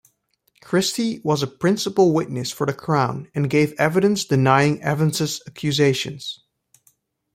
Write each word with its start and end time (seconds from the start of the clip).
Christie 0.63 1.21
was 1.23 1.43
a 1.43 1.47
principal 1.47 2.11
witness 2.11 2.51
for 2.51 2.65
the 2.65 2.73
Crown 2.73 3.29
and 3.35 3.47
gave 3.47 3.75
evidence 3.79 4.25
denying 4.25 4.81
Evans's 4.81 5.43
accusations. 5.45 6.43